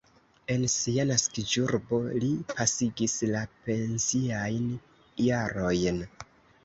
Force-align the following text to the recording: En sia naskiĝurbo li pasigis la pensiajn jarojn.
En 0.53 0.63
sia 0.75 1.03
naskiĝurbo 1.09 1.99
li 2.23 2.31
pasigis 2.53 3.17
la 3.35 3.45
pensiajn 3.67 4.67
jarojn. 5.29 6.03